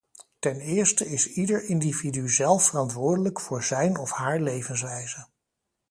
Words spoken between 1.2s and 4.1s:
ieder individu zelf verantwoordelijk voor zijn